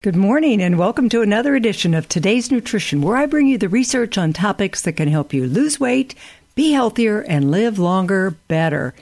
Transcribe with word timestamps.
Good 0.00 0.14
morning, 0.14 0.62
and 0.62 0.78
welcome 0.78 1.08
to 1.08 1.22
another 1.22 1.56
edition 1.56 1.92
of 1.92 2.08
Today's 2.08 2.52
Nutrition, 2.52 3.02
where 3.02 3.16
I 3.16 3.26
bring 3.26 3.48
you 3.48 3.58
the 3.58 3.68
research 3.68 4.16
on 4.16 4.32
topics 4.32 4.80
that 4.82 4.92
can 4.92 5.08
help 5.08 5.34
you 5.34 5.44
lose 5.44 5.80
weight, 5.80 6.14
be 6.54 6.70
healthier, 6.70 7.22
and 7.22 7.50
live 7.50 7.80
longer, 7.80 8.36
better, 8.46 8.94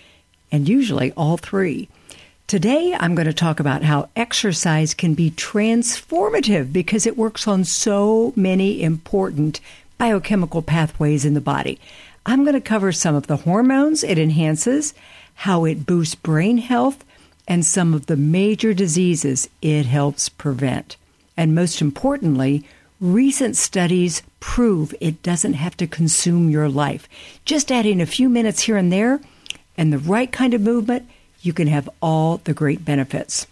and 0.50 0.66
usually 0.66 1.12
all 1.12 1.36
three. 1.36 1.90
Today, 2.46 2.96
I'm 2.98 3.14
going 3.14 3.26
to 3.26 3.34
talk 3.34 3.60
about 3.60 3.82
how 3.82 4.08
exercise 4.16 4.94
can 4.94 5.12
be 5.12 5.30
transformative 5.32 6.72
because 6.72 7.04
it 7.04 7.18
works 7.18 7.46
on 7.46 7.64
so 7.64 8.32
many 8.34 8.82
important 8.82 9.60
biochemical 9.98 10.62
pathways 10.62 11.26
in 11.26 11.34
the 11.34 11.42
body. 11.42 11.78
I'm 12.24 12.42
going 12.42 12.54
to 12.54 12.60
cover 12.62 12.90
some 12.90 13.14
of 13.14 13.26
the 13.26 13.36
hormones 13.36 14.02
it 14.02 14.18
enhances, 14.18 14.94
how 15.34 15.66
it 15.66 15.84
boosts 15.84 16.14
brain 16.14 16.56
health, 16.56 17.04
and 17.48 17.64
some 17.64 17.94
of 17.94 18.06
the 18.06 18.16
major 18.16 18.74
diseases 18.74 19.48
it 19.62 19.86
helps 19.86 20.28
prevent. 20.28 20.96
And 21.36 21.54
most 21.54 21.80
importantly, 21.80 22.64
recent 23.00 23.56
studies 23.56 24.22
prove 24.40 24.94
it 25.00 25.22
doesn't 25.22 25.54
have 25.54 25.76
to 25.76 25.86
consume 25.86 26.50
your 26.50 26.68
life. 26.68 27.08
Just 27.44 27.70
adding 27.70 28.00
a 28.00 28.06
few 28.06 28.28
minutes 28.28 28.62
here 28.62 28.76
and 28.76 28.92
there 28.92 29.20
and 29.76 29.92
the 29.92 29.98
right 29.98 30.32
kind 30.32 30.54
of 30.54 30.60
movement, 30.60 31.08
you 31.42 31.52
can 31.52 31.68
have 31.68 31.88
all 32.00 32.38
the 32.44 32.54
great 32.54 32.84
benefits. 32.84 33.46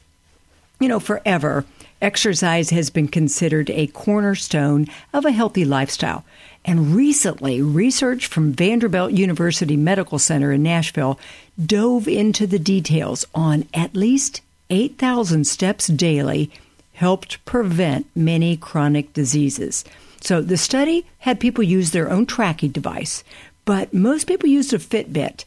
You 0.80 0.88
know, 0.88 1.00
forever, 1.00 1.64
exercise 2.00 2.70
has 2.70 2.90
been 2.90 3.08
considered 3.08 3.70
a 3.70 3.86
cornerstone 3.88 4.86
of 5.12 5.24
a 5.24 5.30
healthy 5.30 5.64
lifestyle. 5.64 6.24
And 6.64 6.94
recently, 6.94 7.60
research 7.60 8.26
from 8.26 8.52
Vanderbilt 8.52 9.12
University 9.12 9.76
Medical 9.76 10.18
Center 10.18 10.50
in 10.52 10.62
Nashville 10.62 11.18
dove 11.62 12.08
into 12.08 12.46
the 12.46 12.58
details 12.58 13.26
on 13.34 13.68
at 13.74 13.94
least 13.94 14.40
8,000 14.70 15.46
steps 15.46 15.88
daily 15.88 16.50
helped 16.94 17.44
prevent 17.44 18.06
many 18.16 18.56
chronic 18.56 19.12
diseases. 19.12 19.84
So 20.20 20.40
the 20.40 20.56
study 20.56 21.04
had 21.18 21.38
people 21.38 21.62
use 21.62 21.90
their 21.90 22.10
own 22.10 22.24
tracking 22.24 22.70
device, 22.70 23.24
but 23.66 23.92
most 23.92 24.26
people 24.26 24.48
used 24.48 24.72
a 24.72 24.78
Fitbit. 24.78 25.44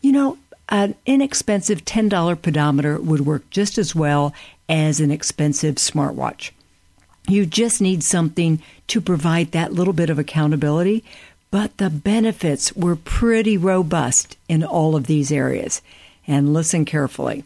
You 0.00 0.10
know, 0.10 0.38
an 0.68 0.96
inexpensive 1.06 1.84
$10 1.84 2.42
pedometer 2.42 2.98
would 3.00 3.20
work 3.20 3.48
just 3.50 3.78
as 3.78 3.94
well 3.94 4.34
as 4.68 4.98
an 4.98 5.12
expensive 5.12 5.76
smartwatch. 5.76 6.50
You 7.28 7.46
just 7.46 7.80
need 7.80 8.02
something 8.02 8.62
to 8.88 9.00
provide 9.00 9.52
that 9.52 9.72
little 9.72 9.92
bit 9.92 10.10
of 10.10 10.18
accountability. 10.18 11.04
But 11.50 11.76
the 11.78 11.90
benefits 11.90 12.74
were 12.74 12.96
pretty 12.96 13.56
robust 13.56 14.36
in 14.48 14.62
all 14.64 14.96
of 14.96 15.06
these 15.06 15.32
areas. 15.32 15.80
And 16.26 16.52
listen 16.52 16.84
carefully 16.84 17.44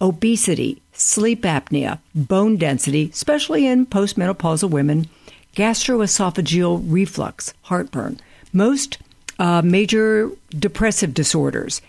obesity, 0.00 0.82
sleep 0.92 1.42
apnea, 1.42 1.98
bone 2.14 2.56
density, 2.56 3.10
especially 3.12 3.66
in 3.66 3.86
postmenopausal 3.86 4.68
women, 4.68 5.08
gastroesophageal 5.54 6.84
reflux, 6.86 7.54
heartburn, 7.62 8.20
most 8.52 8.98
uh, 9.38 9.62
major 9.62 10.30
depressive 10.50 11.14
disorders, 11.14 11.80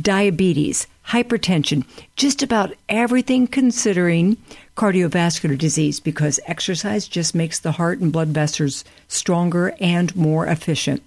diabetes, 0.00 0.86
hypertension, 1.08 1.84
just 2.16 2.42
about 2.42 2.74
everything 2.88 3.46
considering 3.46 4.36
cardiovascular 4.76 5.56
disease 5.56 6.00
because 6.00 6.40
exercise 6.46 7.08
just 7.08 7.34
makes 7.34 7.60
the 7.60 7.72
heart 7.72 8.00
and 8.00 8.12
blood 8.12 8.28
vessels 8.28 8.84
stronger 9.08 9.74
and 9.80 10.14
more 10.16 10.46
efficient. 10.46 11.02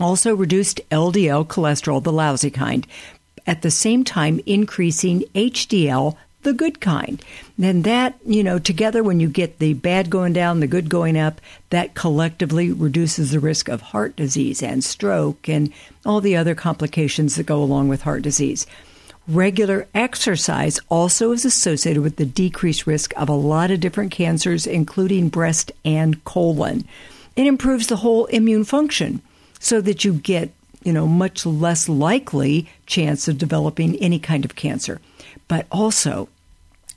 Also 0.00 0.34
reduced 0.34 0.80
LDL 0.90 1.46
cholesterol, 1.46 2.02
the 2.02 2.12
lousy 2.12 2.50
kind, 2.50 2.86
at 3.46 3.62
the 3.62 3.70
same 3.70 4.04
time 4.04 4.40
increasing 4.46 5.22
HDL, 5.34 6.16
the 6.42 6.52
good 6.52 6.80
kind. 6.80 7.22
And 7.60 7.84
that, 7.84 8.16
you 8.26 8.42
know, 8.42 8.58
together 8.58 9.02
when 9.02 9.20
you 9.20 9.28
get 9.28 9.58
the 9.58 9.74
bad 9.74 10.10
going 10.10 10.32
down, 10.32 10.60
the 10.60 10.66
good 10.66 10.88
going 10.88 11.16
up, 11.16 11.40
that 11.70 11.94
collectively 11.94 12.72
reduces 12.72 13.30
the 13.30 13.40
risk 13.40 13.68
of 13.68 13.80
heart 13.80 14.16
disease 14.16 14.62
and 14.62 14.82
stroke 14.82 15.48
and 15.48 15.72
all 16.04 16.20
the 16.20 16.36
other 16.36 16.54
complications 16.54 17.36
that 17.36 17.46
go 17.46 17.62
along 17.62 17.88
with 17.88 18.02
heart 18.02 18.22
disease. 18.22 18.66
Regular 19.28 19.86
exercise 19.94 20.80
also 20.88 21.30
is 21.30 21.44
associated 21.44 22.02
with 22.02 22.16
the 22.16 22.26
decreased 22.26 22.88
risk 22.88 23.12
of 23.16 23.28
a 23.28 23.34
lot 23.34 23.70
of 23.70 23.78
different 23.78 24.10
cancers, 24.10 24.66
including 24.66 25.28
breast 25.28 25.70
and 25.84 26.24
colon. 26.24 26.84
It 27.36 27.46
improves 27.46 27.86
the 27.86 27.96
whole 27.96 28.24
immune 28.26 28.64
function 28.64 29.22
so 29.60 29.80
that 29.80 30.04
you 30.04 30.14
get, 30.14 30.50
you 30.82 30.92
know, 30.92 31.06
much 31.06 31.46
less 31.46 31.88
likely 31.88 32.68
chance 32.86 33.28
of 33.28 33.38
developing 33.38 33.94
any 33.96 34.18
kind 34.18 34.44
of 34.44 34.56
cancer. 34.56 35.00
But 35.46 35.66
also, 35.70 36.28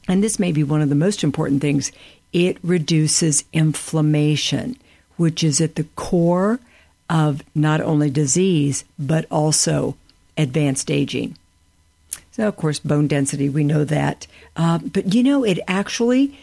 and 0.08 0.24
this 0.24 0.40
may 0.40 0.52
be 0.52 0.64
one 0.64 0.82
of 0.82 0.90
the 0.90 0.96
most 0.96 1.24
important 1.24 1.62
things, 1.62 1.92
it 2.34 2.58
reduces 2.64 3.46
inflammation, 3.54 4.78
which 5.16 5.44
is 5.44 5.62
at 5.62 5.76
the 5.76 5.86
core 5.96 6.60
of 7.08 7.44
not 7.54 7.82
only 7.82 8.10
disease, 8.10 8.84
but 8.98 9.26
also 9.30 9.96
advanced 10.38 10.90
aging. 10.90 11.38
So, 12.36 12.50
of 12.50 12.58
course, 12.58 12.80
bone 12.80 13.08
density, 13.08 13.48
we 13.48 13.64
know 13.64 13.86
that. 13.86 14.28
Uh, 14.58 14.80
but 14.80 15.14
you 15.14 15.24
know, 15.24 15.46
it 15.46 15.58
actually, 15.70 16.38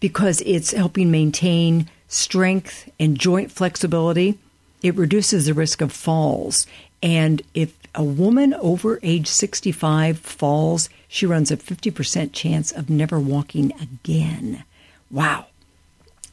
because 0.00 0.40
it's 0.46 0.72
helping 0.72 1.10
maintain 1.10 1.90
strength 2.08 2.90
and 2.98 3.18
joint 3.18 3.52
flexibility, 3.52 4.38
it 4.82 4.94
reduces 4.94 5.44
the 5.44 5.52
risk 5.52 5.82
of 5.82 5.92
falls. 5.92 6.66
And 7.02 7.42
if 7.52 7.76
a 7.94 8.02
woman 8.02 8.54
over 8.54 8.98
age 9.02 9.26
65 9.26 10.20
falls, 10.20 10.88
she 11.06 11.26
runs 11.26 11.50
a 11.50 11.58
50% 11.58 12.32
chance 12.32 12.72
of 12.72 12.88
never 12.88 13.20
walking 13.20 13.74
again. 13.78 14.64
Wow. 15.10 15.48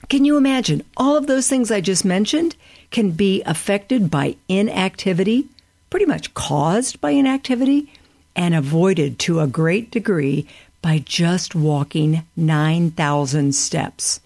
Can 0.08 0.24
you 0.24 0.38
imagine? 0.38 0.82
All 0.96 1.18
of 1.18 1.28
those 1.28 1.50
things 1.50 1.72
I 1.72 1.82
just 1.82 2.06
mentioned 2.06 2.56
can 2.90 3.12
be 3.12 3.44
affected 3.44 4.10
by 4.10 4.38
inactivity, 4.48 5.50
pretty 5.90 6.06
much 6.06 6.34
caused 6.34 7.02
by 7.02 7.10
inactivity 7.10 7.92
and 8.36 8.56
avoided 8.56 9.20
to 9.20 9.40
a 9.40 9.48
great 9.48 9.92
degree 9.92 10.48
by 10.82 11.00
just 11.00 11.56
walking 11.56 12.26
9,000 12.36 13.54
steps. 13.54 14.20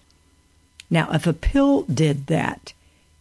Now, 0.90 1.08
if 1.12 1.26
a 1.26 1.32
pill 1.32 1.82
did 1.82 2.26
that, 2.26 2.72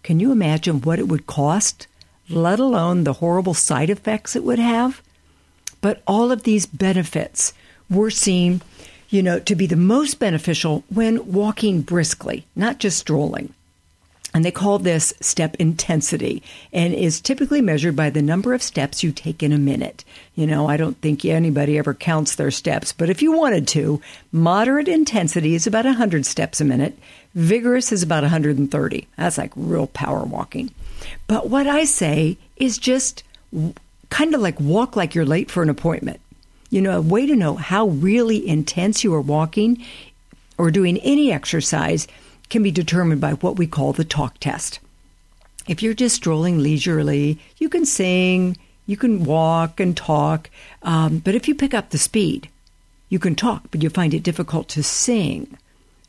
can 0.03 0.19
you 0.19 0.31
imagine 0.31 0.81
what 0.81 0.99
it 0.99 1.07
would 1.07 1.27
cost, 1.27 1.87
let 2.29 2.59
alone 2.59 3.03
the 3.03 3.13
horrible 3.13 3.53
side 3.53 3.89
effects 3.89 4.35
it 4.35 4.43
would 4.43 4.59
have? 4.59 5.01
But 5.81 6.01
all 6.07 6.31
of 6.31 6.43
these 6.43 6.65
benefits 6.65 7.53
were 7.89 8.09
seen, 8.09 8.61
you 9.09 9.21
know, 9.21 9.39
to 9.39 9.55
be 9.55 9.67
the 9.67 9.75
most 9.75 10.19
beneficial 10.19 10.83
when 10.89 11.31
walking 11.31 11.81
briskly, 11.81 12.45
not 12.55 12.79
just 12.79 12.97
strolling. 12.97 13.53
And 14.37 14.45
they 14.45 14.51
call 14.51 14.77
this 14.77 15.15
step 15.19 15.55
intensity 15.55 16.43
and 16.71 16.93
is 16.93 17.19
typically 17.19 17.59
measured 17.59 17.95
by 17.95 18.11
the 18.11 18.21
number 18.21 18.53
of 18.53 18.61
steps 18.61 19.01
you 19.01 19.11
take 19.11 19.41
in 19.41 19.51
a 19.51 19.57
minute. 19.57 20.05
You 20.35 20.45
know, 20.45 20.67
I 20.67 20.77
don't 20.77 20.95
think 21.01 21.25
anybody 21.25 21.75
ever 21.79 21.95
counts 21.95 22.35
their 22.35 22.51
steps, 22.51 22.93
but 22.93 23.09
if 23.09 23.23
you 23.23 23.31
wanted 23.31 23.67
to, 23.69 23.99
moderate 24.31 24.89
intensity 24.89 25.55
is 25.55 25.65
about 25.65 25.85
100 25.85 26.23
steps 26.23 26.61
a 26.61 26.65
minute. 26.65 26.99
Vigorous 27.33 27.91
is 27.91 28.03
about 28.03 28.21
130. 28.21 29.07
That's 29.17 29.39
like 29.39 29.53
real 29.55 29.87
power 29.87 30.23
walking. 30.23 30.69
But 31.25 31.49
what 31.49 31.65
I 31.65 31.85
say 31.85 32.37
is 32.57 32.77
just 32.77 33.23
kind 34.11 34.35
of 34.35 34.41
like 34.41 34.59
walk 34.59 34.95
like 34.95 35.15
you're 35.15 35.25
late 35.25 35.49
for 35.49 35.63
an 35.63 35.69
appointment. 35.71 36.19
You 36.69 36.83
know, 36.83 36.95
a 36.95 37.01
way 37.01 37.25
to 37.25 37.35
know 37.35 37.55
how 37.55 37.87
really 37.87 38.47
intense 38.47 39.03
you 39.03 39.15
are 39.15 39.19
walking 39.19 39.83
or 40.59 40.69
doing 40.69 40.99
any 40.99 41.31
exercise 41.31 42.07
can 42.49 42.63
be 42.63 42.71
determined 42.71 43.21
by 43.21 43.33
what 43.33 43.57
we 43.57 43.67
call 43.67 43.93
the 43.93 44.05
talk 44.05 44.37
test. 44.39 44.79
If 45.67 45.83
you're 45.83 45.93
just 45.93 46.15
strolling 46.15 46.59
leisurely, 46.59 47.39
you 47.57 47.69
can 47.69 47.85
sing, 47.85 48.57
you 48.85 48.95
can 48.95 49.25
walk 49.25 49.79
and 49.79 49.95
talk, 49.95 50.49
um, 50.83 51.19
but 51.19 51.35
if 51.35 51.47
you 51.47 51.55
pick 51.55 51.73
up 51.73 51.89
the 51.89 51.97
speed, 51.97 52.49
you 53.09 53.19
can 53.19 53.35
talk, 53.35 53.63
but 53.71 53.83
you 53.83 53.89
find 53.89 54.13
it 54.13 54.23
difficult 54.23 54.69
to 54.69 54.83
sing. 54.83 55.57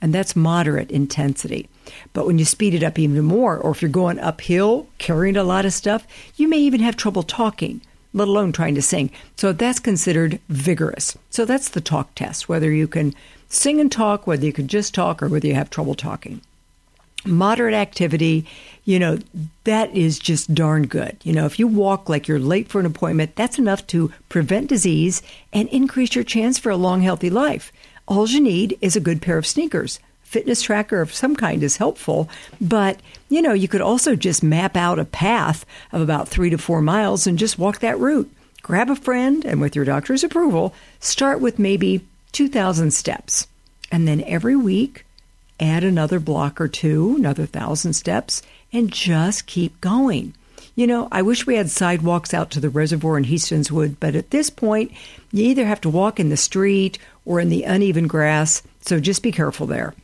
And 0.00 0.14
that's 0.14 0.36
moderate 0.36 0.92
intensity. 0.92 1.68
But 2.12 2.24
when 2.26 2.38
you 2.38 2.44
speed 2.44 2.74
it 2.74 2.84
up 2.84 2.98
even 2.98 3.24
more, 3.24 3.56
or 3.58 3.72
if 3.72 3.82
you're 3.82 3.90
going 3.90 4.20
uphill, 4.20 4.86
carrying 4.98 5.36
a 5.36 5.42
lot 5.42 5.66
of 5.66 5.72
stuff, 5.72 6.06
you 6.36 6.46
may 6.46 6.58
even 6.58 6.80
have 6.80 6.96
trouble 6.96 7.24
talking, 7.24 7.80
let 8.18 8.28
alone 8.28 8.52
trying 8.52 8.74
to 8.74 8.82
sing. 8.82 9.10
So 9.36 9.52
that's 9.52 9.78
considered 9.78 10.40
vigorous. 10.48 11.16
So 11.30 11.44
that's 11.44 11.70
the 11.70 11.80
talk 11.80 12.14
test, 12.14 12.48
whether 12.48 12.70
you 12.70 12.86
can 12.86 13.14
sing 13.48 13.80
and 13.80 13.90
talk, 13.90 14.26
whether 14.26 14.44
you 14.44 14.52
can 14.52 14.68
just 14.68 14.94
talk 14.94 15.22
or 15.22 15.28
whether 15.28 15.46
you 15.46 15.54
have 15.54 15.70
trouble 15.70 15.94
talking. 15.94 16.42
Moderate 17.24 17.74
activity, 17.74 18.46
you 18.84 18.98
know, 18.98 19.18
that 19.64 19.94
is 19.94 20.18
just 20.18 20.54
darn 20.54 20.86
good. 20.86 21.16
You 21.24 21.32
know, 21.32 21.46
if 21.46 21.58
you 21.58 21.66
walk 21.66 22.08
like 22.08 22.28
you're 22.28 22.38
late 22.38 22.68
for 22.68 22.80
an 22.80 22.86
appointment, 22.86 23.34
that's 23.36 23.58
enough 23.58 23.86
to 23.88 24.12
prevent 24.28 24.68
disease 24.68 25.22
and 25.52 25.68
increase 25.70 26.14
your 26.14 26.24
chance 26.24 26.58
for 26.58 26.70
a 26.70 26.76
long, 26.76 27.02
healthy 27.02 27.30
life. 27.30 27.72
All 28.06 28.28
you 28.28 28.40
need 28.40 28.78
is 28.80 28.96
a 28.96 29.00
good 29.00 29.20
pair 29.20 29.36
of 29.36 29.46
sneakers. 29.46 29.98
Fitness 30.28 30.60
tracker 30.60 31.00
of 31.00 31.14
some 31.14 31.34
kind 31.34 31.62
is 31.62 31.78
helpful, 31.78 32.28
but 32.60 33.00
you 33.30 33.40
know, 33.40 33.54
you 33.54 33.66
could 33.66 33.80
also 33.80 34.14
just 34.14 34.42
map 34.42 34.76
out 34.76 34.98
a 34.98 35.06
path 35.06 35.64
of 35.90 36.02
about 36.02 36.28
three 36.28 36.50
to 36.50 36.58
four 36.58 36.82
miles 36.82 37.26
and 37.26 37.38
just 37.38 37.58
walk 37.58 37.78
that 37.78 37.98
route. 37.98 38.30
Grab 38.62 38.90
a 38.90 38.94
friend 38.94 39.46
and, 39.46 39.58
with 39.58 39.74
your 39.74 39.86
doctor's 39.86 40.22
approval, 40.22 40.74
start 41.00 41.40
with 41.40 41.58
maybe 41.58 42.04
2,000 42.32 42.90
steps. 42.90 43.46
And 43.90 44.06
then 44.06 44.22
every 44.24 44.54
week, 44.54 45.06
add 45.58 45.82
another 45.82 46.20
block 46.20 46.60
or 46.60 46.68
two, 46.68 47.14
another 47.16 47.46
thousand 47.46 47.94
steps, 47.94 48.42
and 48.70 48.92
just 48.92 49.46
keep 49.46 49.80
going. 49.80 50.34
You 50.74 50.86
know, 50.86 51.08
I 51.10 51.22
wish 51.22 51.46
we 51.46 51.56
had 51.56 51.70
sidewalks 51.70 52.34
out 52.34 52.50
to 52.50 52.60
the 52.60 52.68
reservoir 52.68 53.16
in 53.16 53.24
Heastingswood, 53.24 53.96
but 53.98 54.14
at 54.14 54.28
this 54.28 54.50
point, 54.50 54.92
you 55.32 55.46
either 55.46 55.64
have 55.64 55.80
to 55.80 55.88
walk 55.88 56.20
in 56.20 56.28
the 56.28 56.36
street 56.36 56.98
or 57.24 57.40
in 57.40 57.48
the 57.48 57.62
uneven 57.62 58.08
grass, 58.08 58.62
so 58.82 59.00
just 59.00 59.22
be 59.22 59.32
careful 59.32 59.66
there. 59.66 59.94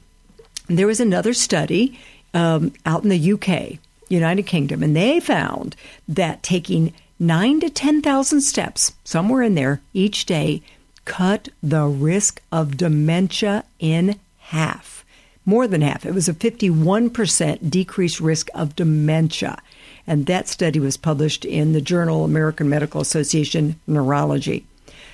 There 0.66 0.86
was 0.86 1.00
another 1.00 1.34
study 1.34 1.98
um, 2.32 2.72
out 2.86 3.02
in 3.04 3.10
the 3.10 3.32
UK, 3.32 3.78
United 4.08 4.44
Kingdom, 4.44 4.82
and 4.82 4.96
they 4.96 5.20
found 5.20 5.76
that 6.08 6.42
taking 6.42 6.94
nine 7.18 7.60
to 7.60 7.70
10,000 7.70 8.40
steps, 8.40 8.92
somewhere 9.04 9.42
in 9.42 9.54
there, 9.54 9.80
each 9.92 10.26
day, 10.26 10.62
cut 11.04 11.48
the 11.62 11.84
risk 11.84 12.40
of 12.50 12.76
dementia 12.76 13.64
in 13.78 14.18
half. 14.38 15.04
More 15.46 15.68
than 15.68 15.82
half. 15.82 16.06
It 16.06 16.14
was 16.14 16.28
a 16.28 16.34
51% 16.34 17.70
decreased 17.70 18.20
risk 18.20 18.48
of 18.54 18.74
dementia. 18.74 19.58
And 20.06 20.26
that 20.26 20.48
study 20.48 20.80
was 20.80 20.96
published 20.96 21.44
in 21.44 21.72
the 21.72 21.80
journal 21.80 22.24
American 22.24 22.68
Medical 22.68 23.00
Association 23.00 23.78
Neurology. 23.86 24.66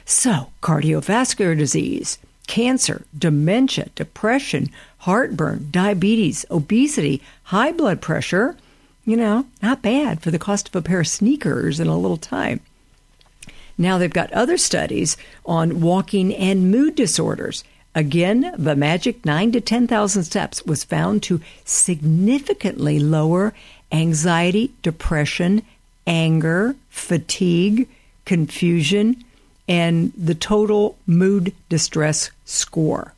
So, 0.05 0.51
cardiovascular 0.63 1.57
disease, 1.57 2.19
cancer, 2.47 3.05
dementia, 3.17 3.91
depression, 3.95 4.71
heartburn, 5.01 5.69
diabetes, 5.71 6.45
obesity, 6.51 7.23
high 7.45 7.73
blood 7.73 8.01
pressure, 8.01 8.57
you 9.05 9.17
know, 9.17 9.47
not 9.63 9.83
bad 9.83 10.23
for 10.23 10.31
the 10.31 10.39
cost 10.39 10.69
of 10.69 10.77
a 10.77 10.83
pair 10.83 11.01
of 11.01 11.09
sneakers 11.09 11.81
in 11.81 11.87
a 11.87 11.99
little 11.99 12.17
time. 12.17 12.61
Now 13.79 13.97
they've 13.97 14.13
got 14.13 14.33
other 14.33 14.59
studies 14.59 15.17
on 15.47 15.81
walking 15.81 16.35
and 16.35 16.71
mood 16.71 16.95
disorders. 16.95 17.65
Again, 17.95 18.55
the 18.57 18.77
magic 18.77 19.25
9 19.25 19.53
to 19.53 19.61
10,000 19.61 20.23
steps 20.23 20.65
was 20.65 20.85
found 20.85 21.23
to 21.25 21.41
significantly 21.65 23.01
lower 23.01 23.55
anxiety, 23.91 24.71
depression, 24.83 25.63
anger, 26.07 26.77
fatigue, 26.91 27.89
confusion, 28.27 29.25
and 29.67 30.13
the 30.17 30.35
total 30.35 30.97
mood 31.07 31.55
distress 31.69 32.31
score. 32.45 33.15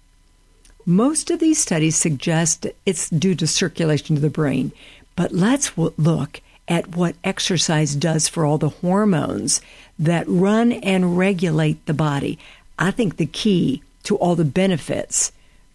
Most 0.85 1.31
of 1.31 1.39
these 1.39 1.59
studies 1.59 1.97
suggest 1.97 2.67
it's 2.85 3.09
due 3.09 3.35
to 3.37 3.47
circulation 3.47 4.17
to 4.17 4.23
the 4.23 4.31
brain, 4.31 4.73
but 5.15 5.33
let's 5.33 5.77
look 5.77 6.41
at 6.67 6.97
what 6.97 7.15
exercise 7.23 7.95
does 7.95 8.29
for 8.29 8.45
all 8.45 8.59
the 8.59 8.69
hormones 8.69 9.61
that 9.99 10.29
run 10.29 10.73
and 10.73 11.17
regulate 11.17 11.85
the 11.87 11.95
body. 11.95 12.39
I 12.79 12.91
think 12.91 13.17
the 13.17 13.27
key 13.27 13.83
to 14.05 14.17
all 14.17 14.35
the 14.35 14.45
benefits 14.45 15.31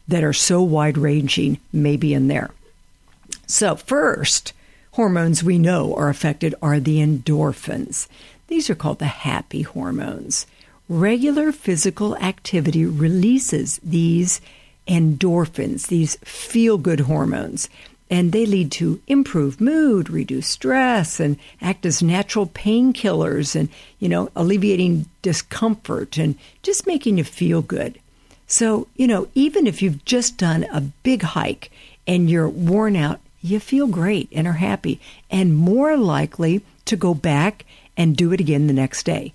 that 0.07 0.23
are 0.23 0.33
so 0.33 0.61
wide 0.61 0.97
ranging 0.97 1.59
may 1.71 1.95
be 1.95 2.13
in 2.13 2.27
there. 2.27 2.51
So, 3.45 3.75
first, 3.75 4.53
hormones 4.91 5.43
we 5.43 5.57
know 5.57 5.95
are 5.95 6.09
affected 6.09 6.53
are 6.61 6.79
the 6.79 6.97
endorphins. 6.97 8.07
These 8.47 8.69
are 8.69 8.75
called 8.75 8.99
the 8.99 9.05
happy 9.05 9.61
hormones. 9.61 10.47
Regular 10.89 11.51
physical 11.51 12.17
activity 12.17 12.85
releases 12.85 13.79
these 13.83 14.41
endorphins, 14.87 15.87
these 15.87 16.15
feel 16.23 16.77
good 16.77 17.01
hormones 17.01 17.69
and 18.09 18.31
they 18.31 18.45
lead 18.45 18.71
to 18.71 19.01
improved 19.07 19.59
mood, 19.59 20.09
reduce 20.09 20.47
stress, 20.47 21.19
and 21.19 21.37
act 21.61 21.85
as 21.85 22.01
natural 22.01 22.47
painkillers 22.47 23.55
and, 23.55 23.69
you 23.99 24.07
know, 24.07 24.29
alleviating 24.35 25.05
discomfort 25.21 26.17
and 26.17 26.35
just 26.63 26.87
making 26.87 27.17
you 27.17 27.23
feel 27.23 27.61
good. 27.61 27.99
So, 28.47 28.87
you 28.95 29.07
know, 29.07 29.27
even 29.35 29.67
if 29.67 29.81
you've 29.81 30.05
just 30.05 30.37
done 30.37 30.63
a 30.71 30.81
big 30.81 31.21
hike 31.21 31.69
and 32.07 32.29
you're 32.29 32.47
worn 32.47 32.95
out, 32.95 33.19
you 33.41 33.59
feel 33.59 33.87
great 33.87 34.29
and 34.31 34.47
are 34.47 34.53
happy 34.53 35.01
and 35.29 35.55
more 35.55 35.97
likely 35.97 36.61
to 36.85 36.95
go 36.95 37.13
back 37.13 37.65
and 37.97 38.15
do 38.15 38.31
it 38.31 38.39
again 38.39 38.67
the 38.67 38.73
next 38.73 39.03
day. 39.03 39.33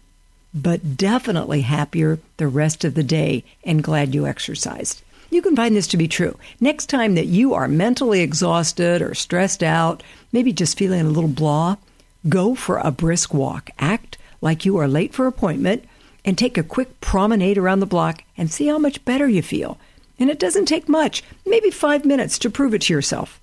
But 0.54 0.96
definitely 0.96 1.62
happier 1.62 2.18
the 2.38 2.48
rest 2.48 2.84
of 2.84 2.94
the 2.94 3.02
day 3.02 3.44
and 3.64 3.82
glad 3.82 4.14
you 4.14 4.26
exercised. 4.26 5.02
You 5.32 5.40
can 5.40 5.56
find 5.56 5.74
this 5.74 5.86
to 5.88 5.96
be 5.96 6.08
true. 6.08 6.36
Next 6.60 6.90
time 6.90 7.14
that 7.14 7.24
you 7.24 7.54
are 7.54 7.66
mentally 7.66 8.20
exhausted 8.20 9.00
or 9.00 9.14
stressed 9.14 9.62
out, 9.62 10.02
maybe 10.30 10.52
just 10.52 10.76
feeling 10.76 11.00
a 11.00 11.04
little 11.04 11.30
blah, 11.30 11.76
go 12.28 12.54
for 12.54 12.76
a 12.76 12.90
brisk 12.90 13.32
walk. 13.32 13.70
Act 13.78 14.18
like 14.42 14.66
you 14.66 14.76
are 14.76 14.86
late 14.86 15.14
for 15.14 15.26
appointment 15.26 15.88
and 16.22 16.36
take 16.36 16.58
a 16.58 16.62
quick 16.62 17.00
promenade 17.00 17.56
around 17.56 17.80
the 17.80 17.86
block 17.86 18.24
and 18.36 18.52
see 18.52 18.66
how 18.66 18.76
much 18.76 19.06
better 19.06 19.26
you 19.26 19.40
feel. 19.40 19.78
And 20.18 20.28
it 20.28 20.38
doesn't 20.38 20.66
take 20.66 20.86
much, 20.86 21.24
maybe 21.46 21.70
five 21.70 22.04
minutes 22.04 22.38
to 22.40 22.50
prove 22.50 22.74
it 22.74 22.82
to 22.82 22.92
yourself. 22.92 23.40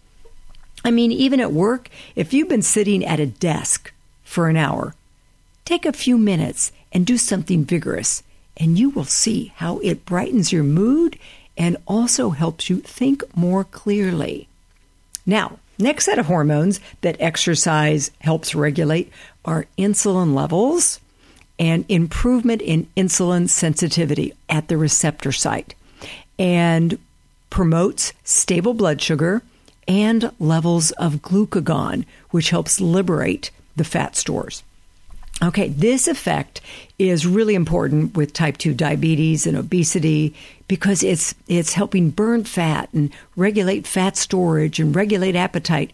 I 0.86 0.92
mean, 0.92 1.12
even 1.12 1.40
at 1.40 1.52
work, 1.52 1.90
if 2.16 2.34
you've 2.34 2.50
been 2.50 2.62
sitting 2.62 3.04
at 3.04 3.20
a 3.20 3.26
desk 3.26 3.92
for 4.24 4.48
an 4.48 4.58
hour, 4.58 4.94
take 5.66 5.88
a 5.88 5.92
few 5.92 6.20
minutes 6.20 6.72
and 6.92 7.04
do 7.04 7.18
something 7.18 7.66
vigorous, 7.66 8.22
and 8.58 8.78
you 8.78 8.92
will 8.92 9.06
see 9.06 9.54
how 9.56 9.80
it 9.80 10.06
brightens 10.06 10.54
your 10.54 10.64
mood 10.64 11.18
and 11.60 11.78
also 11.86 12.30
helps 12.30 12.70
you 12.70 12.78
think 12.78 13.24
more 13.36 13.66
clearly. 13.66 14.48
Now, 15.26 15.60
next 15.78 16.06
set 16.06 16.18
of 16.18 16.26
hormones 16.26 16.80
that 17.02 17.18
exercise 17.20 18.10
helps 18.22 18.56
regulate 18.56 19.12
are 19.44 19.68
insulin 19.78 20.34
levels 20.34 21.00
and 21.60 21.84
improvement 21.90 22.62
in 22.62 22.88
insulin 22.96 23.50
sensitivity 23.50 24.34
at 24.48 24.70
the 24.70 24.78
receptor 24.78 25.34
site 25.34 25.76
and 26.40 26.98
promotes 27.50 28.14
stable 28.24 28.74
blood 28.74 29.02
sugar 29.02 29.42
and 29.88 30.32
levels 30.40 30.92
of 30.92 31.16
glucagon, 31.16 32.06
which 32.30 32.52
helps 32.52 32.80
liberate 32.80 33.52
the 33.76 33.84
fat 33.84 34.16
stores. 34.16 34.64
Okay, 35.42 35.70
this 35.70 36.08
effect 36.08 36.60
is 36.98 37.26
really 37.26 37.56
important 37.56 38.16
with 38.16 38.34
type 38.34 38.58
2 38.58 38.74
diabetes 38.74 39.48
and 39.48 39.56
obesity 39.56 40.36
because 40.68 41.02
it's 41.02 41.34
it's 41.48 41.74
helping 41.74 42.10
burn 42.10 42.44
fat 42.44 42.90
and 42.94 43.12
regulate 43.38 43.88
fat 43.88 44.18
storage 44.18 44.80
and 44.80 44.94
regulate 44.94 45.38
appetite. 45.38 45.92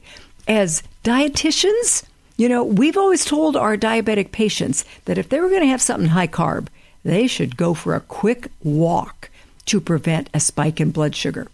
As 0.48 0.82
dietitians, 1.04 2.04
you 2.38 2.50
know, 2.50 2.64
we've 2.64 2.98
always 2.98 3.24
told 3.24 3.56
our 3.56 3.78
diabetic 3.78 4.32
patients 4.32 4.84
that 5.06 5.20
if 5.20 5.30
they 5.30 5.40
were 5.40 5.50
going 5.50 5.62
to 5.62 5.68
have 5.68 5.82
something 5.82 6.10
high 6.10 6.28
carb, 6.28 6.68
they 7.04 7.28
should 7.28 7.56
go 7.56 7.76
for 7.76 7.96
a 7.96 8.02
quick 8.02 8.50
walk 8.64 9.30
to 9.68 9.80
prevent 9.80 10.30
a 10.34 10.40
spike 10.40 10.82
in 10.82 10.90
blood 10.90 11.16
sugar. 11.16 11.48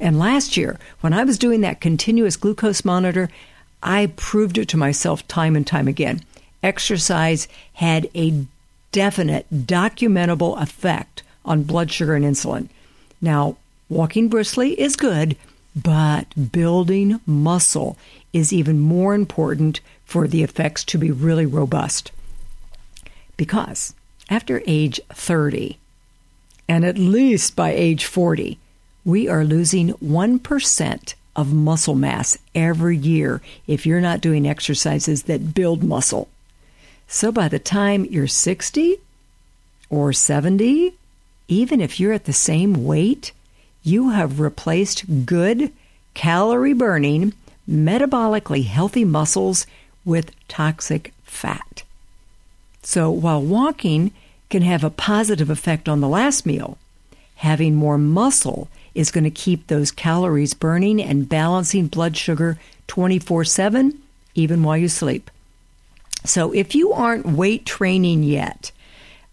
And 0.00 0.18
last 0.18 0.56
year, 0.56 0.78
when 1.00 1.14
I 1.14 1.24
was 1.24 1.38
doing 1.38 1.62
that 1.62 1.80
continuous 1.80 2.36
glucose 2.36 2.84
monitor, 2.84 3.30
I 3.82 4.12
proved 4.16 4.58
it 4.58 4.68
to 4.68 4.76
myself 4.76 5.26
time 5.28 5.56
and 5.56 5.66
time 5.66 5.88
again 5.88 6.22
exercise 6.62 7.48
had 7.74 8.08
a 8.14 8.44
definite 8.92 9.46
documentable 9.52 10.60
effect 10.60 11.22
on 11.44 11.62
blood 11.62 11.90
sugar 11.90 12.14
and 12.14 12.24
insulin. 12.24 12.68
Now, 13.20 13.56
walking 13.88 14.28
briskly 14.28 14.78
is 14.80 14.96
good, 14.96 15.36
but 15.74 16.52
building 16.52 17.20
muscle 17.26 17.96
is 18.32 18.52
even 18.52 18.78
more 18.80 19.14
important 19.14 19.80
for 20.04 20.26
the 20.26 20.42
effects 20.42 20.84
to 20.84 20.98
be 20.98 21.10
really 21.10 21.46
robust. 21.46 22.10
Because 23.36 23.94
after 24.28 24.62
age 24.66 25.00
30, 25.10 25.78
and 26.68 26.84
at 26.84 26.98
least 26.98 27.56
by 27.56 27.70
age 27.70 28.04
40, 28.04 28.58
we 29.04 29.28
are 29.28 29.44
losing 29.44 29.92
1% 29.94 31.14
of 31.36 31.52
muscle 31.52 31.94
mass 31.94 32.36
every 32.54 32.96
year 32.96 33.40
if 33.66 33.86
you're 33.86 34.00
not 34.00 34.20
doing 34.20 34.46
exercises 34.46 35.22
that 35.24 35.54
build 35.54 35.82
muscle. 35.82 36.28
So 37.08 37.32
by 37.32 37.48
the 37.48 37.58
time 37.58 38.04
you're 38.04 38.26
60 38.26 38.98
or 39.88 40.12
70, 40.12 40.94
even 41.48 41.80
if 41.80 41.98
you're 41.98 42.12
at 42.12 42.26
the 42.26 42.34
same 42.34 42.84
weight, 42.84 43.32
you 43.82 44.10
have 44.10 44.40
replaced 44.40 45.24
good, 45.24 45.72
calorie 46.12 46.74
burning, 46.74 47.32
metabolically 47.68 48.66
healthy 48.66 49.06
muscles 49.06 49.66
with 50.04 50.32
toxic 50.48 51.14
fat. 51.24 51.82
So 52.82 53.10
while 53.10 53.40
walking 53.42 54.12
can 54.50 54.62
have 54.62 54.84
a 54.84 54.90
positive 54.90 55.48
effect 55.48 55.88
on 55.88 56.00
the 56.00 56.08
last 56.08 56.44
meal, 56.44 56.76
having 57.36 57.74
more 57.74 57.98
muscle 57.98 58.68
is 58.94 59.10
going 59.10 59.24
to 59.24 59.30
keep 59.30 59.66
those 59.66 59.90
calories 59.90 60.52
burning 60.52 61.00
and 61.00 61.28
balancing 61.28 61.86
blood 61.86 62.18
sugar 62.18 62.58
24 62.86 63.44
7, 63.44 63.98
even 64.34 64.62
while 64.62 64.76
you 64.76 64.88
sleep. 64.88 65.30
So 66.28 66.52
if 66.52 66.74
you 66.74 66.92
aren't 66.92 67.26
weight 67.26 67.64
training 67.64 68.22
yet, 68.22 68.70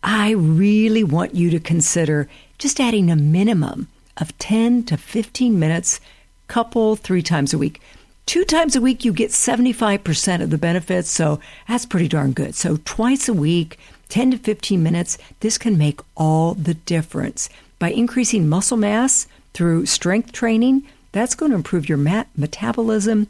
I 0.03 0.31
really 0.31 1.03
want 1.03 1.35
you 1.35 1.49
to 1.49 1.59
consider 1.59 2.29
just 2.57 2.79
adding 2.79 3.11
a 3.11 3.15
minimum 3.15 3.89
of 4.17 4.37
10 4.37 4.83
to 4.85 4.97
15 4.97 5.59
minutes, 5.59 5.99
couple 6.47 6.95
three 6.95 7.21
times 7.21 7.53
a 7.53 7.57
week. 7.57 7.81
Two 8.25 8.45
times 8.45 8.75
a 8.75 8.81
week, 8.81 9.03
you 9.03 9.13
get 9.13 9.31
75% 9.31 10.41
of 10.41 10.49
the 10.49 10.57
benefits, 10.57 11.09
so 11.09 11.39
that's 11.67 11.85
pretty 11.85 12.07
darn 12.07 12.31
good. 12.31 12.55
So, 12.55 12.77
twice 12.85 13.27
a 13.27 13.33
week, 13.33 13.77
10 14.09 14.31
to 14.31 14.37
15 14.37 14.81
minutes, 14.81 15.17
this 15.41 15.57
can 15.57 15.77
make 15.77 15.99
all 16.15 16.53
the 16.53 16.73
difference. 16.73 17.49
By 17.77 17.91
increasing 17.91 18.47
muscle 18.47 18.77
mass 18.77 19.27
through 19.53 19.85
strength 19.85 20.31
training, 20.31 20.83
That's 21.15 21.33
going 21.33 21.51
to 21.51 21.55
improve 21.55 21.87
your 21.87 21.97
metabolism, 21.97 23.29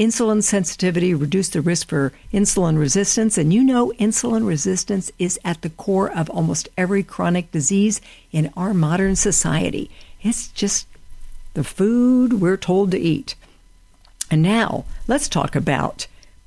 insulin 0.00 0.42
sensitivity, 0.42 1.12
reduce 1.12 1.50
the 1.50 1.60
risk 1.60 1.88
for 1.88 2.12
insulin 2.32 2.78
resistance. 2.78 3.36
And 3.36 3.52
you 3.52 3.62
know, 3.62 3.92
insulin 4.00 4.46
resistance 4.46 5.12
is 5.18 5.38
at 5.44 5.60
the 5.60 5.68
core 5.70 6.10
of 6.10 6.30
almost 6.30 6.70
every 6.78 7.02
chronic 7.02 7.52
disease 7.52 8.00
in 8.32 8.50
our 8.56 8.72
modern 8.72 9.14
society. 9.14 9.90
It's 10.22 10.48
just 10.48 10.86
the 11.52 11.62
food 11.62 12.40
we're 12.40 12.56
told 12.56 12.90
to 12.92 12.98
eat. 12.98 13.34
And 14.30 14.42
now 14.42 14.86
let's 15.06 15.28
talk 15.28 15.54
about 15.54 16.06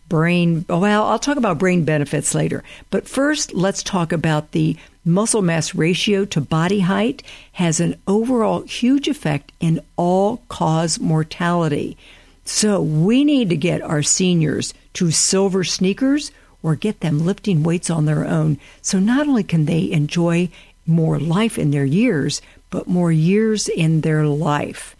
brain. 0.10 0.66
Well, 0.68 1.06
I'll 1.06 1.20
talk 1.20 1.38
about 1.38 1.60
brain 1.60 1.86
benefits 1.86 2.34
later. 2.34 2.64
But 2.90 3.08
first, 3.08 3.54
let's 3.54 3.84
talk 3.84 4.12
about 4.12 4.52
the 4.52 4.78
muscle 5.06 5.42
mass 5.42 5.76
ratio 5.76 6.26
to 6.26 6.42
body 6.42 6.80
height 6.80 7.22
has 7.54 7.80
an 7.80 8.00
overall 8.08 8.62
huge 8.62 9.08
effect 9.08 9.52
in 9.60 9.80
all 9.96 10.38
cause 10.50 11.00
mortality. 11.00 11.98
So 12.46 12.82
we 12.82 13.24
need 13.24 13.50
to 13.50 13.58
get 13.58 13.82
our 13.82 14.04
seniors 14.04 14.74
to 14.94 15.12
silver 15.12 15.64
sneakers 15.64 16.32
or 16.62 16.76
get 16.76 17.02
them 17.02 17.26
lifting 17.26 17.64
weights 17.64 17.90
on 17.90 18.06
their 18.06 18.26
own. 18.26 18.58
So 18.82 19.00
not 19.00 19.28
only 19.28 19.44
can 19.44 19.66
they 19.66 19.92
enjoy 19.92 20.50
more 20.86 21.20
life 21.20 21.58
in 21.58 21.72
their 21.72 21.86
years, 21.86 22.42
but 22.70 22.88
more 22.88 23.12
years 23.12 23.70
in 23.70 24.02
their 24.02 24.26
life. 24.26 24.96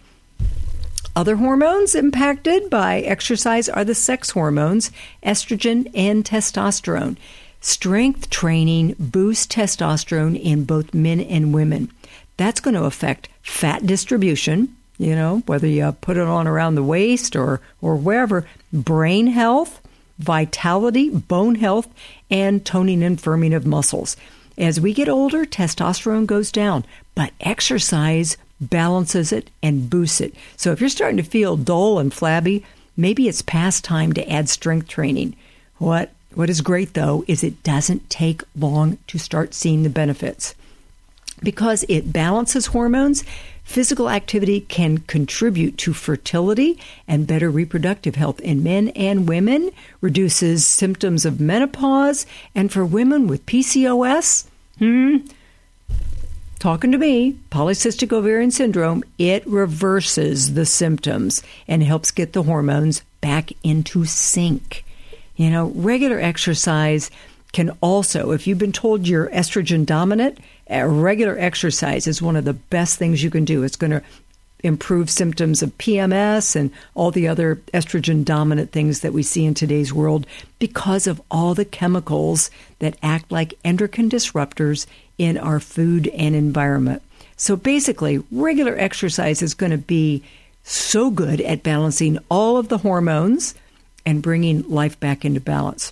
Other 1.16 1.36
hormones 1.36 1.94
impacted 1.94 2.70
by 2.70 3.02
exercise 3.02 3.70
are 3.70 3.86
the 3.86 3.94
sex 3.94 4.32
hormones, 4.32 4.92
estrogen 5.24 5.90
and 5.94 6.24
testosterone. 6.24 7.18
Strength 7.62 8.30
training 8.30 8.96
boosts 8.98 9.46
testosterone 9.48 10.42
in 10.42 10.66
both 10.66 10.94
men 10.94 11.20
and 11.20 11.54
women. 11.54 11.92
That's 12.38 12.60
going 12.60 12.74
to 12.74 12.86
affect 12.86 13.30
fat 13.44 13.86
distribution, 13.86 14.76
you 14.98 15.16
know, 15.16 15.40
whether 15.46 15.68
you 15.68 15.92
put 16.02 16.18
it 16.18 16.28
on 16.28 16.48
around 16.48 16.76
the 16.76 16.84
waist 16.84 17.36
or, 17.36 17.62
or 17.82 17.96
wherever, 17.96 18.48
brain 18.72 19.28
health, 19.28 19.82
vitality, 20.20 21.10
bone 21.10 21.56
health, 21.56 21.88
and 22.30 22.66
toning 22.66 23.04
and 23.04 23.18
firming 23.18 23.56
of 23.56 23.66
muscles. 23.66 24.16
As 24.58 24.80
we 24.80 24.94
get 24.94 25.10
older, 25.10 25.46
testosterone 25.46 26.28
goes 26.28 26.52
down, 26.52 26.86
but 27.16 27.34
exercise 27.42 28.38
balances 28.62 29.32
it 29.32 29.50
and 29.62 29.90
boosts 29.90 30.22
it. 30.22 30.36
So 30.56 30.72
if 30.72 30.80
you're 30.80 30.90
starting 30.90 31.18
to 31.18 31.24
feel 31.24 31.58
dull 31.58 32.00
and 32.00 32.14
flabby, 32.14 32.64
maybe 32.96 33.28
it's 33.28 33.42
past 33.42 33.84
time 33.84 34.14
to 34.14 34.32
add 34.32 34.50
strength 34.50 34.88
training. 34.88 35.36
What 35.78 36.12
what 36.36 36.50
is 36.50 36.62
great 36.62 36.94
though 36.94 37.24
is 37.28 37.44
it 37.44 37.62
doesn't 37.64 38.10
take 38.10 38.42
long 38.56 38.98
to 39.08 39.20
start 39.20 39.54
seeing 39.54 39.84
the 39.84 39.90
benefits. 39.90 40.56
Because 41.44 41.86
it 41.90 42.14
balances 42.14 42.68
hormones, 42.68 43.24
physical 43.64 44.10
activity 44.10 44.62
can 44.62 45.00
contribute 45.00 45.78
to 45.80 45.94
fertility 45.94 46.80
and 47.08 47.28
better 47.28 47.50
reproductive 47.50 48.16
health 48.16 48.40
in 48.42 48.64
men 48.64 48.90
and 48.90 49.28
women, 49.28 49.72
reduces 50.02 50.66
symptoms 50.66 51.26
of 51.26 51.40
menopause, 51.40 52.26
and 52.56 52.72
for 52.72 52.86
women 52.86 53.28
with 53.28 53.46
PCOS, 53.46 54.46
hmm, 54.80 55.18
talking 56.60 56.92
to 56.94 56.98
me, 56.98 57.38
polycystic 57.52 58.14
ovarian 58.14 58.52
syndrome, 58.52 59.04
it 59.18 59.46
reverses 59.46 60.54
the 60.54 60.66
symptoms 60.66 61.44
and 61.68 61.84
helps 61.84 62.10
get 62.10 62.34
the 62.34 62.44
hormones 62.44 63.02
back 63.20 63.52
into 63.64 64.06
sync. 64.06 64.86
You 65.36 65.50
know, 65.50 65.74
regular 65.76 66.20
exercise 66.20 67.10
can 67.54 67.70
also, 67.82 68.32
if 68.32 68.46
you've 68.46 68.58
been 68.58 68.74
told 68.74 69.08
you're 69.08 69.30
estrogen 69.30 69.86
dominant, 69.86 70.40
regular 70.70 71.38
exercise 71.38 72.08
is 72.08 72.22
one 72.22 72.36
of 72.36 72.46
the 72.46 72.54
best 72.54 72.98
things 72.98 73.24
you 73.24 73.30
can 73.30 73.46
do. 73.46 73.64
It's 73.64 73.76
going 73.76 73.92
to 73.92 74.02
improve 74.64 75.10
symptoms 75.10 75.62
of 75.62 75.78
PMS 75.78 76.56
and 76.56 76.72
all 76.96 77.12
the 77.12 77.28
other 77.28 77.58
estrogen 77.74 78.26
dominant 78.26 78.72
things 78.72 79.02
that 79.02 79.14
we 79.14 79.22
see 79.22 79.46
in 79.46 79.54
today's 79.54 79.94
world 79.94 80.26
because 80.58 81.06
of 81.06 81.22
all 81.30 81.54
the 81.54 81.66
chemicals 81.66 82.50
that 82.80 82.98
act 83.04 83.32
like 83.32 83.60
endocrine 83.64 84.10
disruptors 84.10 84.88
in 85.18 85.38
our 85.38 85.60
food 85.60 86.08
and 86.08 86.34
environment. 86.34 87.02
So 87.36 87.56
basically, 87.56 88.24
regular 88.32 88.76
exercise 88.78 89.42
is 89.42 89.54
going 89.54 89.72
to 89.72 89.78
be 89.78 90.24
so 90.64 91.12
good 91.12 91.42
at 91.42 91.62
balancing 91.62 92.18
all 92.30 92.58
of 92.58 92.70
the 92.70 92.80
hormones 92.80 93.54
and 94.06 94.24
bringing 94.24 94.68
life 94.70 95.00
back 95.00 95.26
into 95.26 95.42
balance. 95.42 95.92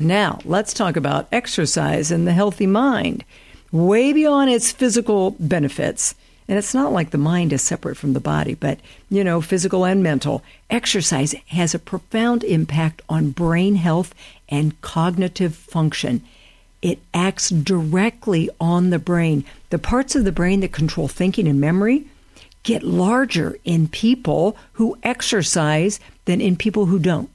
Now, 0.00 0.38
let's 0.44 0.72
talk 0.72 0.96
about 0.96 1.26
exercise 1.32 2.12
and 2.12 2.26
the 2.26 2.32
healthy 2.32 2.66
mind. 2.66 3.24
Way 3.72 4.12
beyond 4.12 4.48
its 4.48 4.70
physical 4.70 5.32
benefits, 5.40 6.14
and 6.46 6.56
it's 6.56 6.72
not 6.72 6.92
like 6.92 7.10
the 7.10 7.18
mind 7.18 7.52
is 7.52 7.62
separate 7.62 7.96
from 7.96 8.12
the 8.12 8.20
body, 8.20 8.54
but, 8.54 8.78
you 9.10 9.24
know, 9.24 9.40
physical 9.40 9.84
and 9.84 10.02
mental. 10.02 10.42
Exercise 10.70 11.34
has 11.48 11.74
a 11.74 11.80
profound 11.80 12.44
impact 12.44 13.02
on 13.08 13.30
brain 13.30 13.74
health 13.74 14.14
and 14.48 14.80
cognitive 14.80 15.54
function. 15.54 16.22
It 16.80 17.00
acts 17.12 17.50
directly 17.50 18.48
on 18.60 18.90
the 18.90 19.00
brain. 19.00 19.44
The 19.70 19.80
parts 19.80 20.14
of 20.14 20.24
the 20.24 20.32
brain 20.32 20.60
that 20.60 20.72
control 20.72 21.08
thinking 21.08 21.48
and 21.48 21.60
memory 21.60 22.06
get 22.62 22.82
larger 22.84 23.58
in 23.64 23.88
people 23.88 24.56
who 24.74 24.96
exercise 25.02 25.98
than 26.24 26.40
in 26.40 26.56
people 26.56 26.86
who 26.86 26.98
don't. 26.98 27.30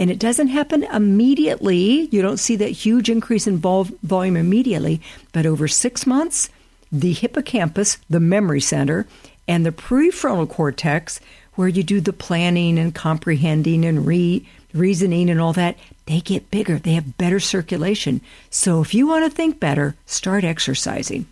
And 0.00 0.10
it 0.10 0.18
doesn't 0.18 0.48
happen 0.48 0.84
immediately. 0.84 2.08
You 2.10 2.22
don't 2.22 2.38
see 2.38 2.56
that 2.56 2.70
huge 2.70 3.10
increase 3.10 3.46
in 3.46 3.58
vol- 3.58 3.84
volume 4.02 4.38
immediately, 4.38 5.02
but 5.34 5.44
over 5.44 5.68
six 5.68 6.06
months, 6.06 6.48
the 6.90 7.12
hippocampus, 7.12 7.98
the 8.08 8.18
memory 8.18 8.62
center, 8.62 9.06
and 9.46 9.66
the 9.66 9.72
prefrontal 9.72 10.48
cortex, 10.48 11.20
where 11.54 11.68
you 11.68 11.82
do 11.82 12.00
the 12.00 12.14
planning 12.14 12.78
and 12.78 12.94
comprehending 12.94 13.84
and 13.84 14.06
re- 14.06 14.48
reasoning 14.72 15.28
and 15.28 15.38
all 15.38 15.52
that, 15.52 15.76
they 16.06 16.22
get 16.22 16.50
bigger. 16.50 16.78
They 16.78 16.94
have 16.94 17.18
better 17.18 17.38
circulation. 17.38 18.22
So 18.48 18.80
if 18.80 18.94
you 18.94 19.06
want 19.06 19.30
to 19.30 19.36
think 19.36 19.60
better, 19.60 19.96
start 20.06 20.44
exercising. 20.44 21.26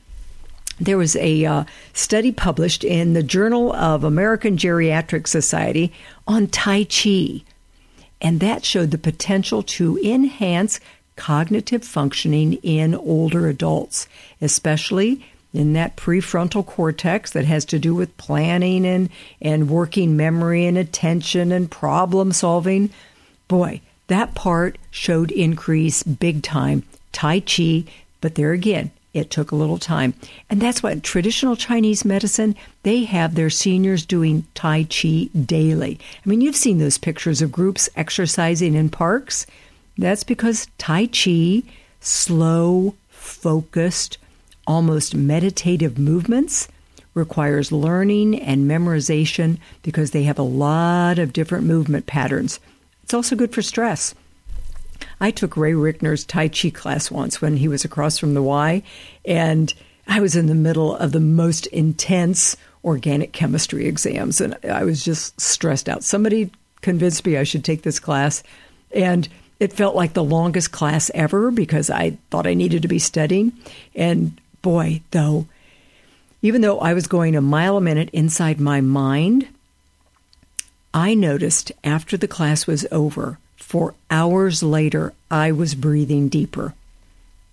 There 0.79 0.99
was 0.99 1.17
a 1.17 1.47
uh, 1.47 1.65
study 1.95 2.33
published 2.33 2.85
in 2.85 3.15
the 3.15 3.23
Journal 3.23 3.73
of 3.73 4.05
American 4.05 4.59
Geriatric 4.59 5.27
Society 5.27 5.91
on 6.27 6.49
Tai 6.49 6.85
Chi, 6.85 7.45
and 8.21 8.41
that 8.41 8.65
showed 8.65 8.91
the 8.91 8.99
potential 8.99 9.63
to 9.63 9.99
enhance 9.99 10.81
cognitive 11.17 11.85
functioning 11.85 12.55
in 12.63 12.95
older 12.95 13.49
adults, 13.49 14.09
especially 14.41 15.27
in 15.53 15.73
that 15.73 15.97
prefrontal 15.97 16.65
cortex 16.65 17.33
that 17.33 17.45
has 17.45 17.65
to 17.65 17.79
do 17.79 17.95
with 17.95 18.17
planning 18.17 18.87
and, 18.87 19.09
and 19.41 19.71
working 19.71 20.17
memory 20.17 20.67
and 20.67 20.77
attention 20.77 21.53
and 21.53 21.71
problem 21.71 22.33
solving. 22.33 22.91
Boy, 23.49 23.81
that 24.09 24.35
part 24.35 24.79
showed 24.91 25.31
increase 25.31 26.03
big 26.03 26.43
time. 26.43 26.83
Tai 27.13 27.41
Chi, 27.41 27.85
but 28.21 28.35
there 28.35 28.53
again, 28.53 28.91
it 29.19 29.31
took 29.31 29.51
a 29.51 29.57
little 29.57 29.79
time. 29.79 30.15
And 30.49 30.61
that's 30.61 30.83
what 30.83 31.03
traditional 31.03 31.57
Chinese 31.57 32.05
medicine, 32.05 32.55
they 32.83 33.05
have 33.05 33.35
their 33.35 33.51
seniors 33.51 34.07
doing 34.07 34.47
Tai 34.55 34.85
Chi 34.85 35.29
daily. 35.45 35.99
I 36.25 36.29
mean, 36.29 36.41
you've 36.41 36.57
seen 36.57 36.79
those 36.79 36.99
pictures 36.99 37.43
of 37.43 37.53
groups 37.53 37.89
exercising 37.97 38.75
in 38.75 38.89
parks. 38.89 39.47
That's 39.97 40.25
because 40.25 40.69
Tai 40.79 41.07
Chi, 41.07 41.63
slow, 42.01 42.95
focused, 43.09 44.19
almost 44.67 45.15
meditative 45.15 45.99
movements 45.99 46.69
requires 47.15 47.73
learning 47.73 48.41
and 48.41 48.71
memorization 48.71 49.59
because 49.83 50.13
they 50.13 50.23
have 50.23 50.39
a 50.39 50.43
lot 50.43 51.19
of 51.19 51.33
different 51.33 51.67
movement 51.67 52.07
patterns. 52.07 52.61
It's 53.03 53.15
also 53.15 53.35
good 53.35 53.53
for 53.53 53.63
stress. 53.63 54.15
I 55.21 55.31
took 55.31 55.57
Ray 55.57 55.73
Rickner's 55.73 56.25
Tai 56.25 56.49
Chi 56.49 56.71
class 56.71 57.11
once 57.11 57.41
when 57.41 57.57
he 57.57 57.69
was 57.69 57.85
across 57.85 58.19
from 58.19 58.35
the 58.35 58.43
Y, 58.43 58.83
and 59.25 59.73
I 60.07 60.21
was 60.21 60.37
in 60.37 60.47
the 60.47 60.55
middle 60.55 60.95
of 60.97 61.13
the 61.13 61.21
most 61.21 61.67
intense 61.69 62.57
organic 62.85 63.33
chemistry 63.33 63.87
exams, 63.87 64.41
and 64.41 64.57
I 64.65 64.85
was 64.85 65.05
just 65.05 65.41
stressed 65.41 65.89
out. 65.89 66.05
Somebody 66.05 66.51
convinced 66.81 67.27
me 67.27 67.37
I 67.37 67.45
should 67.45 67.65
take 67.65 67.83
this 67.83 68.01
class, 68.01 68.43
and 68.93 69.29
it 69.61 69.73
felt 69.73 69.97
like 69.97 70.13
the 70.13 70.25
longest 70.25 70.71
class 70.71 71.11
ever 71.15 71.51
because 71.51 71.91
I 71.91 72.17
thought 72.31 72.47
I 72.47 72.55
needed 72.55 72.83
to 72.83 72.89
be 72.89 73.01
studying. 73.01 73.53
And 73.95 74.41
boy, 74.63 75.03
though, 75.11 75.47
even 76.43 76.61
though 76.61 76.79
I 76.79 76.95
was 76.95 77.09
going 77.09 77.35
a 77.35 77.41
mile 77.41 77.77
a 77.77 77.81
minute 77.81 78.11
inside 78.13 78.61
my 78.61 78.81
mind, 78.81 79.49
I 80.95 81.15
noticed 81.15 81.73
after 81.83 82.17
the 82.17 82.29
class 82.29 82.67
was 82.67 82.87
over, 82.93 83.39
for 83.59 83.95
hours 84.11 84.63
later, 84.63 85.13
I 85.31 85.53
was 85.53 85.75
breathing 85.75 86.29
deeper. 86.29 86.75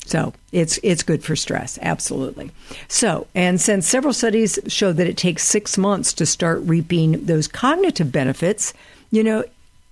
So 0.05 0.33
it's 0.51 0.79
it's 0.83 1.03
good 1.03 1.23
for 1.23 1.35
stress, 1.35 1.79
absolutely. 1.81 2.51
So, 2.87 3.27
and 3.33 3.59
since 3.59 3.87
several 3.87 4.13
studies 4.13 4.59
show 4.67 4.93
that 4.93 5.07
it 5.07 5.17
takes 5.17 5.43
six 5.43 5.77
months 5.77 6.13
to 6.13 6.25
start 6.25 6.61
reaping 6.61 7.25
those 7.25 7.47
cognitive 7.47 8.11
benefits, 8.11 8.73
you 9.09 9.23
know, 9.23 9.43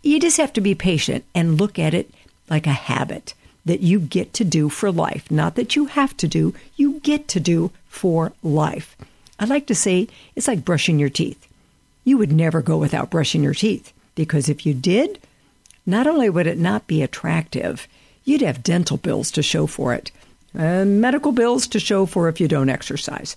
you 0.03 0.19
just 0.19 0.37
have 0.37 0.53
to 0.53 0.61
be 0.61 0.75
patient 0.75 1.25
and 1.33 1.59
look 1.59 1.79
at 1.79 1.93
it 1.93 2.11
like 2.49 2.67
a 2.67 2.71
habit 2.71 3.33
that 3.65 3.79
you 3.81 3.99
get 3.99 4.33
to 4.33 4.43
do 4.43 4.69
for 4.69 4.91
life. 4.91 5.31
Not 5.31 5.55
that 5.55 5.75
you 5.75 5.85
have 5.85 6.15
to 6.17 6.27
do, 6.27 6.53
you 6.75 6.99
get 6.99 7.27
to 7.29 7.39
do 7.39 7.71
for 7.87 8.33
life. 8.43 8.95
I 9.39 9.45
like 9.45 9.65
to 9.67 9.75
say 9.75 10.07
it's 10.35 10.47
like 10.47 10.63
brushing 10.65 10.99
your 10.99 11.09
teeth. 11.09 11.47
you 12.03 12.17
would 12.17 12.31
never 12.31 12.61
go 12.61 12.77
without 12.77 13.09
brushing 13.09 13.43
your 13.43 13.53
teeth 13.53 13.93
because 14.15 14.49
if 14.49 14.65
you 14.65 14.73
did, 14.73 15.19
not 15.85 16.07
only 16.07 16.29
would 16.29 16.47
it 16.47 16.57
not 16.57 16.87
be 16.87 17.01
attractive, 17.01 17.87
you'd 18.23 18.41
have 18.41 18.63
dental 18.63 18.97
bills 18.97 19.31
to 19.31 19.43
show 19.43 19.67
for 19.67 19.93
it, 19.93 20.11
and 20.53 21.01
medical 21.01 21.31
bills 21.31 21.67
to 21.67 21.79
show 21.79 22.05
for 22.05 22.29
if 22.29 22.39
you 22.39 22.47
don't 22.47 22.69
exercise. 22.69 23.35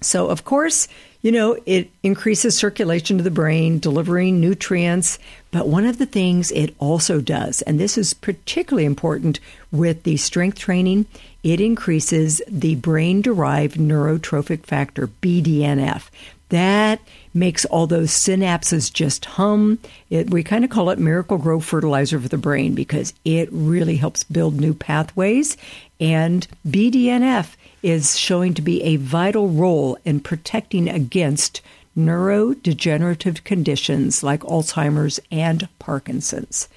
So, 0.00 0.28
of 0.28 0.44
course, 0.44 0.86
you 1.22 1.32
know, 1.32 1.58
it 1.66 1.90
increases 2.02 2.56
circulation 2.56 3.16
to 3.16 3.24
the 3.24 3.30
brain, 3.30 3.80
delivering 3.80 4.40
nutrients. 4.40 5.18
But 5.50 5.66
one 5.66 5.84
of 5.84 5.98
the 5.98 6.06
things 6.06 6.52
it 6.52 6.74
also 6.78 7.20
does, 7.20 7.62
and 7.62 7.80
this 7.80 7.98
is 7.98 8.14
particularly 8.14 8.84
important 8.84 9.40
with 9.72 10.04
the 10.04 10.16
strength 10.16 10.58
training, 10.58 11.06
it 11.42 11.60
increases 11.60 12.40
the 12.46 12.76
brain 12.76 13.22
derived 13.22 13.76
neurotrophic 13.76 14.64
factor, 14.64 15.08
BDNF. 15.08 16.04
That 16.50 17.00
makes 17.34 17.64
all 17.66 17.86
those 17.86 18.10
synapses 18.10 18.92
just 18.92 19.24
hum. 19.24 19.78
It, 20.10 20.30
we 20.30 20.42
kind 20.42 20.64
of 20.64 20.70
call 20.70 20.90
it 20.90 20.98
miracle 20.98 21.38
grow 21.38 21.60
fertilizer 21.60 22.18
for 22.18 22.28
the 22.28 22.38
brain 22.38 22.74
because 22.74 23.12
it 23.24 23.48
really 23.52 23.96
helps 23.96 24.24
build 24.24 24.60
new 24.60 24.74
pathways. 24.74 25.56
And 26.00 26.46
BDNF 26.66 27.54
is 27.82 28.18
showing 28.18 28.54
to 28.54 28.62
be 28.62 28.82
a 28.82 28.96
vital 28.96 29.48
role 29.48 29.98
in 30.04 30.20
protecting 30.20 30.88
against 30.88 31.60
neurodegenerative 31.96 33.42
conditions 33.44 34.22
like 34.22 34.40
Alzheimer's 34.40 35.20
and 35.30 35.68
Parkinson's. 35.78 36.68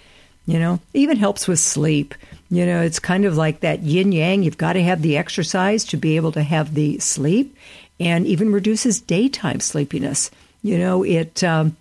You 0.48 0.58
know, 0.58 0.80
even 0.94 1.18
helps 1.18 1.48
with 1.48 1.60
sleep. 1.60 2.16
You 2.50 2.66
know, 2.66 2.82
it's 2.82 3.00
kind 3.00 3.26
of 3.26 3.38
like 3.38 3.60
that 3.60 3.84
yin 3.84 4.12
yang. 4.12 4.42
You've 4.42 4.58
got 4.58 4.74
to 4.74 4.84
have 4.84 5.04
the 5.04 5.16
exercise 5.16 5.86
to 5.86 5.98
be 5.98 6.16
able 6.16 6.32
to 6.32 6.42
have 6.42 6.74
the 6.74 6.98
sleep, 6.98 7.56
and 8.02 8.26
even 8.26 8.52
reduces 8.52 9.00
daytime 9.00 9.60
sleepiness. 9.60 10.32
You 10.64 10.80
know, 10.80 11.04
it 11.04 11.44
um, 11.44 11.78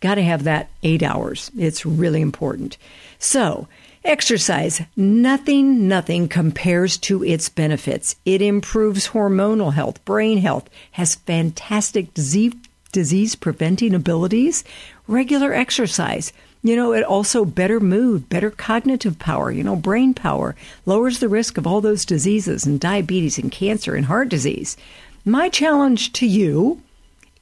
got 0.00 0.16
to 0.16 0.22
have 0.22 0.44
that 0.44 0.68
eight 0.82 1.04
hours. 1.04 1.52
It's 1.56 1.86
really 1.86 2.20
important. 2.20 2.76
So, 3.20 3.68
exercise, 4.04 4.82
nothing, 4.96 5.86
nothing 5.86 6.28
compares 6.28 6.98
to 6.98 7.22
its 7.22 7.48
benefits. 7.48 8.16
It 8.24 8.42
improves 8.42 9.08
hormonal 9.08 9.72
health, 9.72 10.04
brain 10.04 10.38
health, 10.38 10.68
has 10.92 11.14
fantastic 11.14 12.12
disease, 12.12 12.54
disease 12.90 13.36
preventing 13.36 13.94
abilities. 13.94 14.64
Regular 15.06 15.54
exercise. 15.54 16.32
You 16.62 16.76
know, 16.76 16.92
it 16.92 17.04
also 17.04 17.44
better 17.44 17.80
mood, 17.80 18.28
better 18.28 18.50
cognitive 18.50 19.18
power, 19.18 19.50
you 19.50 19.62
know, 19.62 19.76
brain 19.76 20.12
power, 20.12 20.54
lowers 20.84 21.20
the 21.20 21.28
risk 21.28 21.56
of 21.56 21.66
all 21.66 21.80
those 21.80 22.04
diseases 22.04 22.66
and 22.66 22.78
diabetes 22.78 23.38
and 23.38 23.50
cancer 23.50 23.94
and 23.94 24.04
heart 24.06 24.28
disease. 24.28 24.76
My 25.24 25.50
challenge 25.50 26.14
to 26.14 26.26
you 26.26 26.80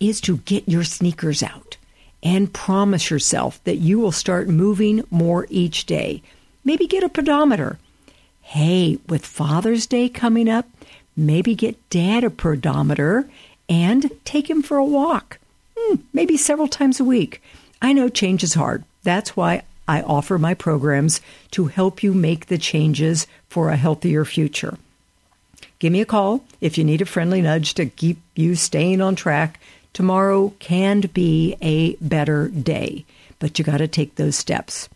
is 0.01 0.21
to 0.23 0.39
get 0.39 0.69
your 0.69 0.83
sneakers 0.83 1.45
out 1.45 1.77
and 2.25 2.53
promise 2.53 3.09
yourself 3.09 3.63
that 3.63 3.77
you 3.77 4.01
will 4.01 4.11
start 4.11 4.49
moving 4.49 5.05
more 5.11 5.47
each 5.49 5.87
day. 5.87 6.21
Maybe 6.65 6.89
get 6.89 7.05
a 7.05 7.09
pedometer. 7.09 7.79
Hey, 8.43 8.99
with 9.09 9.25
Father's 9.25 9.87
Day 9.87 10.09
coming 10.09 10.49
up, 10.49 10.67
maybe 11.17 11.55
get 11.55 11.89
dad 11.89 12.25
a 12.25 12.31
pedometer 12.31 13.31
and 13.69 14.11
take 14.25 14.51
him 14.51 14.61
for 14.61 14.77
a 14.77 14.85
walk. 14.85 15.39
Hmm, 15.79 15.97
maybe 16.13 16.37
several 16.37 16.67
times 16.67 16.99
a 16.99 17.05
week. 17.05 17.41
I 17.81 17.93
know 17.93 18.09
change 18.09 18.43
is 18.43 18.55
hard. 18.55 18.83
That's 19.05 19.37
why 19.37 19.63
I 19.87 20.03
offer 20.03 20.37
my 20.37 20.55
programs 20.55 21.21
to 21.53 21.67
help 21.67 22.03
you 22.03 22.13
make 22.13 22.47
the 22.47 22.59
changes 22.59 23.29
for 23.49 23.69
a 23.69 23.77
healthier 23.77 24.25
future. 24.25 24.79
Give 25.79 25.93
me 25.93 26.01
a 26.01 26.07
call 26.07 26.45
if 26.61 26.77
you 26.77 26.85
need 26.85 27.01
a 27.01 27.07
friendly 27.07 27.41
nudge 27.41 27.75
to 27.75 27.87
keep 27.87 28.19
you 28.35 28.57
staying 28.57 29.01
on 29.01 29.15
track 29.15 29.61
Tomorrow 29.99 30.53
can 30.61 31.01
be 31.01 31.57
a 31.61 31.97
better 31.97 32.49
day, 32.49 33.05
but 33.41 33.59
you 33.59 33.65
got 33.65 33.79
to 33.79 33.89
take 33.89 34.15
those 34.15 34.37
steps. 34.37 34.89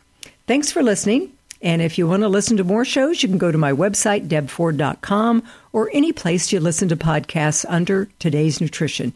Thanks 0.47 0.71
for 0.71 0.81
listening. 0.81 1.33
And 1.61 1.81
if 1.81 1.99
you 1.99 2.07
want 2.07 2.23
to 2.23 2.29
listen 2.29 2.57
to 2.57 2.65
more 2.65 2.85
shows, 2.85 3.23
you 3.23 3.29
can 3.29 3.39
go 3.39 3.53
to 3.53 3.59
my 3.59 3.73
website, 3.73 4.29
debford.com, 4.29 5.43
or 5.73 5.91
any 5.93 6.13
place 6.13 6.53
you 6.53 6.61
listen 6.61 6.89
to 6.89 6.97
podcasts 6.97 7.65
under 7.69 8.09
Today's 8.19 8.61
Nutrition. 8.61 9.13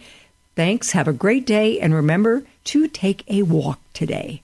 Thanks. 0.55 0.93
Have 0.93 1.09
a 1.09 1.13
great 1.13 1.47
day. 1.47 1.81
And 1.81 1.95
remember 1.95 2.45
to 2.65 2.89
take 2.89 3.23
a 3.29 3.43
walk 3.43 3.79
today. 3.93 4.43